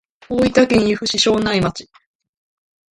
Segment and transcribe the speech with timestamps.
[0.27, 1.87] 大分県由布市庄内町